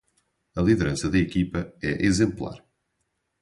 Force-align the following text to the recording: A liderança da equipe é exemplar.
A 0.55 0.61
liderança 0.63 1.11
da 1.11 1.19
equipe 1.19 1.59
é 1.79 2.03
exemplar. 2.03 2.65